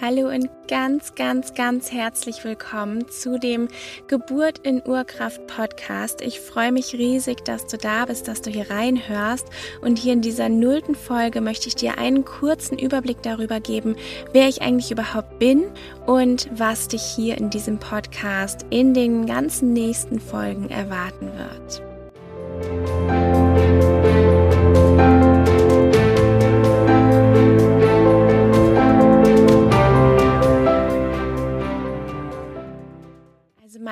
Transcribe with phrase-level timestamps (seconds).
[0.00, 3.66] Hallo und ganz, ganz, ganz herzlich willkommen zu dem
[4.06, 6.20] Geburt in Urkraft Podcast.
[6.20, 9.48] Ich freue mich riesig, dass du da bist, dass du hier reinhörst.
[9.80, 13.96] Und hier in dieser nullten Folge möchte ich dir einen kurzen Überblick darüber geben,
[14.32, 15.64] wer ich eigentlich überhaupt bin
[16.06, 23.17] und was dich hier in diesem Podcast in den ganzen nächsten Folgen erwarten wird.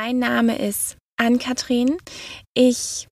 [0.06, 1.96] Mein Name ist Ann-Kathrin.
[2.54, 3.08] Ich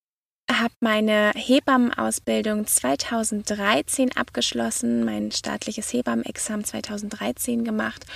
[0.49, 8.07] habe meine Hebammenausbildung 2013 abgeschlossen, mein staatliches Hebammenexamen 2013 gemacht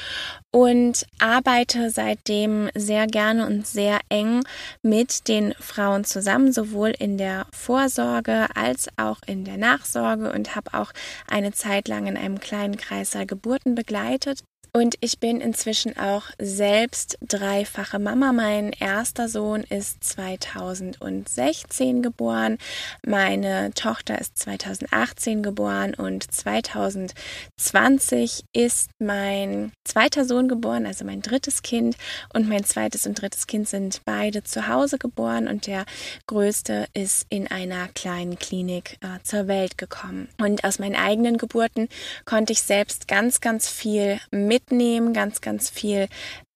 [0.53, 4.45] und arbeite seitdem sehr gerne und sehr eng
[4.85, 10.75] mit den Frauen zusammen, sowohl in der Vorsorge als auch in der Nachsorge und habe
[10.75, 10.93] auch
[11.27, 14.45] eine Zeit lang in einem kleinen Kreissaal Geburten begleitet.
[14.73, 18.33] Und ich bin inzwischen auch selbst dreifache Mama.
[18.33, 22.59] Mein erster Sohn ist 2016 geboren,
[23.07, 31.63] meine Tochter ist 2018 geboren und 2020 ist mein zweiter Sohn geboren, also mein drittes
[31.63, 31.97] Kind.
[32.33, 35.85] Und mein zweites und drittes Kind sind beide zu Hause geboren und der
[36.27, 40.29] größte ist in einer kleinen Klinik äh, zur Welt gekommen.
[40.39, 41.89] Und aus meinen eigenen Geburten
[42.25, 46.09] konnte ich selbst ganz, ganz viel mit mitnehmen, ganz, ganz viel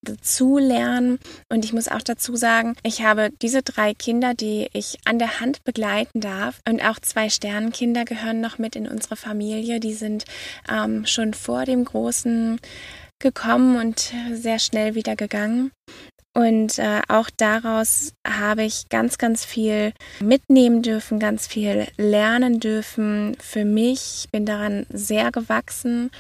[0.03, 1.19] dazu lernen.
[1.49, 5.41] Und ich muss auch dazu sagen, ich habe diese drei Kinder, die ich an der
[5.41, 6.61] Hand begleiten darf.
[6.69, 9.79] Und auch zwei Sternenkinder gehören noch mit in unsere Familie.
[9.79, 10.25] Die sind
[10.69, 12.59] ähm, schon vor dem Großen
[13.21, 15.71] gekommen und sehr schnell wieder gegangen.
[16.35, 23.37] Und äh, auch daraus habe ich ganz, ganz viel mitnehmen dürfen, ganz viel lernen dürfen
[23.39, 24.25] für mich.
[24.25, 26.11] Ich bin daran sehr gewachsen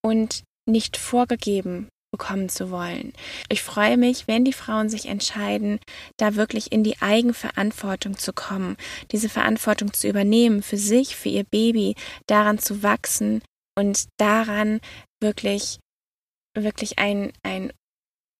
[0.02, 3.12] und nicht vorgegeben bekommen zu wollen.
[3.48, 5.80] Ich freue mich, wenn die Frauen sich entscheiden,
[6.16, 8.76] da wirklich in die Eigenverantwortung zu kommen,
[9.10, 11.96] diese Verantwortung zu übernehmen für sich, für ihr Baby,
[12.28, 13.42] daran zu wachsen
[13.76, 14.80] und daran
[15.20, 15.80] wirklich,
[16.56, 17.72] wirklich ein, ein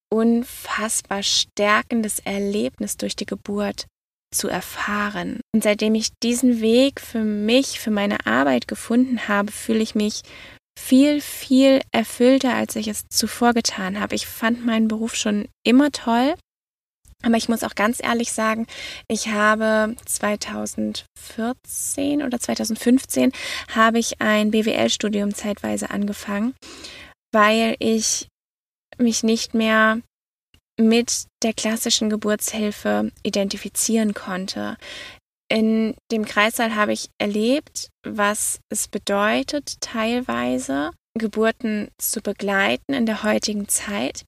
[0.09, 3.87] unfassbar stärkendes Erlebnis durch die Geburt
[4.33, 5.41] zu erfahren.
[5.53, 10.21] Und seitdem ich diesen Weg für mich, für meine Arbeit gefunden habe, fühle ich mich
[10.77, 14.13] viel, viel erfüllter, als ich es zuvor getan habe.
[14.15, 16.35] Ich fand meinen Beruf schon immer toll.
[17.23, 18.67] Aber ich muss auch ganz ehrlich sagen,
[19.07, 23.31] ich habe 2014 oder 2015
[23.73, 26.53] habe ich ein BWL-Studium zeitweise angefangen,
[27.31, 28.27] weil ich
[28.97, 30.01] mich nicht mehr
[30.79, 34.77] mit der klassischen Geburtshilfe identifizieren konnte.
[35.47, 43.23] In dem Kreissaal habe ich erlebt, was es bedeutet, teilweise Geburten zu begleiten in der
[43.23, 44.25] heutigen Zeit.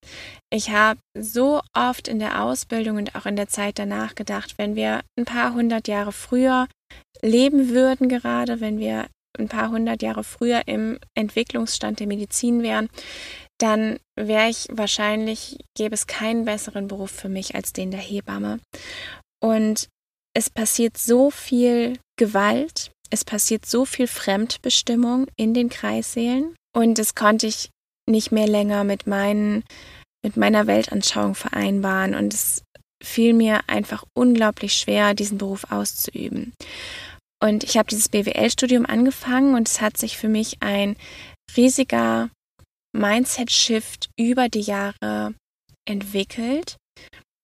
[0.51, 4.75] Ich habe so oft in der Ausbildung und auch in der Zeit danach gedacht, wenn
[4.75, 6.67] wir ein paar hundert Jahre früher
[7.21, 12.89] leben würden, gerade wenn wir ein paar hundert Jahre früher im Entwicklungsstand der Medizin wären,
[13.59, 18.59] dann wäre ich wahrscheinlich, gäbe es keinen besseren Beruf für mich als den der Hebamme.
[19.43, 19.89] Und
[20.37, 27.15] es passiert so viel Gewalt, es passiert so viel Fremdbestimmung in den Kreissälen und das
[27.15, 27.71] konnte ich
[28.07, 29.63] nicht mehr länger mit meinen
[30.23, 32.61] mit meiner Weltanschauung vereinbaren und es
[33.03, 36.53] fiel mir einfach unglaublich schwer, diesen Beruf auszuüben.
[37.41, 40.97] Und ich habe dieses BWL-Studium angefangen und es hat sich für mich ein
[41.55, 42.29] riesiger
[42.95, 45.33] Mindset-Shift über die Jahre
[45.87, 46.77] entwickelt.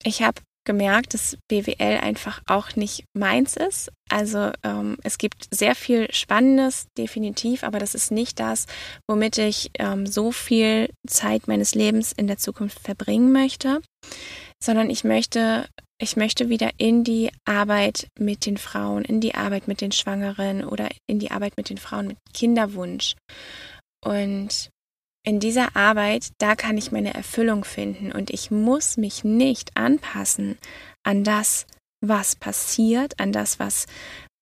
[0.04, 3.92] Ich habe gemerkt, dass BWL einfach auch nicht meins ist.
[4.10, 8.66] Also ähm, es gibt sehr viel Spannendes, definitiv, aber das ist nicht das,
[9.10, 13.82] womit ich ähm, so viel Zeit meines Lebens in der Zukunft verbringen möchte,
[14.62, 15.68] sondern ich möchte,
[16.00, 20.64] ich möchte wieder in die Arbeit mit den Frauen, in die Arbeit mit den Schwangeren
[20.64, 23.16] oder in die Arbeit mit den Frauen mit Kinderwunsch.
[24.06, 24.70] Und
[25.26, 30.58] in dieser Arbeit, da kann ich meine Erfüllung finden und ich muss mich nicht anpassen
[31.04, 31.66] an das,
[32.02, 33.86] was passiert, an das, was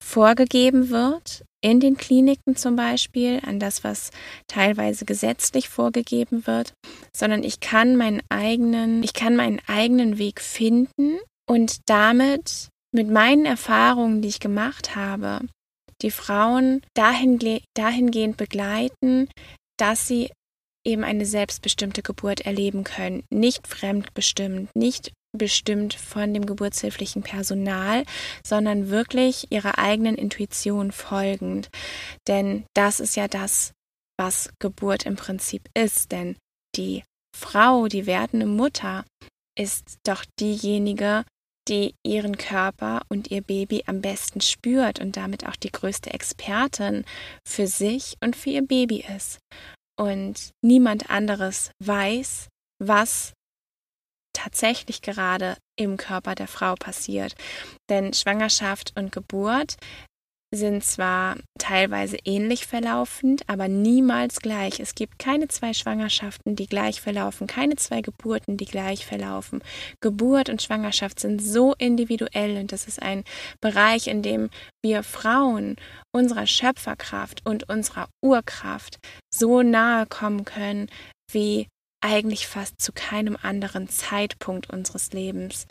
[0.04, 4.10] vorgegeben wird, in den Kliniken zum Beispiel, an das, was
[4.48, 6.74] teilweise gesetzlich vorgegeben wird,
[7.16, 13.46] sondern ich kann meinen eigenen, ich kann meinen eigenen Weg finden und damit mit meinen
[13.46, 15.42] Erfahrungen, die ich gemacht habe,
[16.02, 17.40] die Frauen dahin,
[17.76, 19.30] dahingehend begleiten,
[19.78, 20.32] dass sie
[20.86, 28.04] eben eine selbstbestimmte Geburt erleben können, nicht fremdbestimmt, nicht bestimmt von dem geburtshilflichen Personal,
[28.46, 31.70] sondern wirklich ihrer eigenen Intuition folgend.
[32.28, 33.74] Denn das ist ja das,
[34.20, 36.12] was Geburt im Prinzip ist.
[36.12, 36.36] Denn
[36.76, 37.04] die
[37.36, 39.06] Frau, die werdende Mutter,
[39.58, 41.24] ist doch diejenige,
[41.70, 47.06] die ihren Körper und ihr Baby am besten spürt und damit auch die größte Expertin
[47.48, 49.40] für sich und für ihr Baby ist
[49.98, 52.48] und niemand anderes weiß,
[52.80, 53.34] was
[54.34, 57.36] tatsächlich gerade im Körper der Frau passiert.
[57.90, 59.76] Denn Schwangerschaft und Geburt
[60.54, 64.82] sind zwar teilweise ähnlich verlaufend, aber niemals gleich.
[64.82, 69.64] Es gibt keine zwei Schwangerschaften, die gleich verlaufen, keine zwei Geburten, die gleich verlaufen.
[70.02, 73.24] Geburt und Schwangerschaft sind so individuell und das ist ein
[73.62, 74.50] Bereich, in dem
[74.84, 75.78] wir Frauen
[76.14, 79.00] unserer Schöpferkraft und unserer Urkraft
[79.34, 80.90] so nahe kommen können
[81.32, 81.68] wie
[82.04, 85.66] eigentlich fast zu keinem anderen Zeitpunkt unseres Lebens.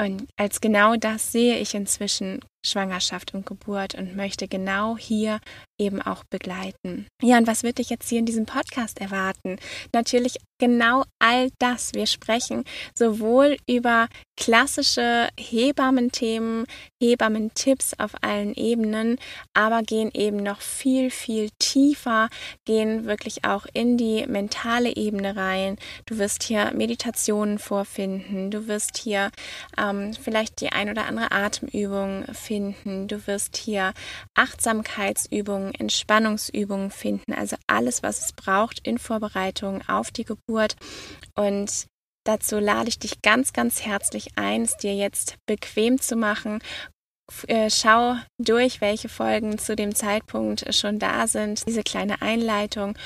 [0.00, 5.40] Und als genau das sehe ich inzwischen Schwangerschaft und Geburt und möchte genau hier
[5.78, 7.06] eben auch begleiten.
[7.22, 9.58] Ja, und was wird dich jetzt hier in diesem Podcast erwarten?
[9.92, 11.92] Natürlich genau all das.
[11.94, 12.64] Wir sprechen
[12.94, 16.66] sowohl über klassische Hebammenthemen,
[17.00, 19.18] Hebammentipps auf allen Ebenen,
[19.54, 22.28] aber gehen eben noch viel, viel tiefer,
[22.64, 25.76] gehen wirklich auch in die mentale Ebene rein.
[26.04, 29.30] Du wirst hier Meditationen vorfinden, du wirst hier
[29.78, 33.92] ähm, vielleicht die ein oder andere Atemübung finden, du wirst hier
[34.34, 40.76] Achtsamkeitsübungen, Entspannungsübungen finden, also alles, was es braucht in Vorbereitung auf die Geburt.
[41.34, 41.86] Und
[42.26, 46.58] Dazu lade ich dich ganz, ganz herzlich ein, es dir jetzt bequem zu machen.
[47.46, 52.98] Äh, schau durch, welche Folgen zu dem Zeitpunkt schon da sind, diese kleine Einleitung.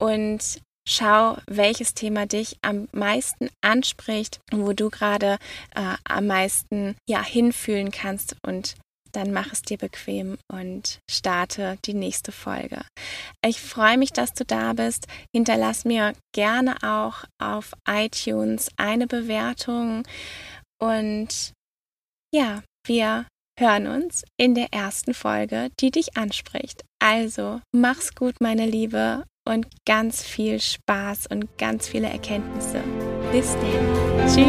[0.00, 5.38] Und schau, welches Thema dich am meisten anspricht, wo du gerade
[5.74, 8.76] äh, am meisten ja hinfühlen kannst und
[9.12, 12.82] dann mach es dir bequem und starte die nächste Folge.
[13.44, 15.06] Ich freue mich, dass du da bist.
[15.34, 20.04] Hinterlass mir gerne auch auf iTunes eine Bewertung
[20.80, 21.52] und
[22.34, 23.26] ja, wir
[23.58, 26.84] hören uns in der ersten Folge, die dich anspricht.
[27.02, 32.82] Also, mach's gut, meine Liebe, und ganz viel Spaß und ganz viele Erkenntnisse.
[33.32, 34.28] Bis dann.
[34.28, 34.44] Tschüss.